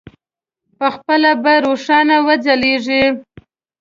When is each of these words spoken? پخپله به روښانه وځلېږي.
پخپله 0.77 1.31
به 1.43 1.53
روښانه 1.65 2.17
وځلېږي. 2.25 3.03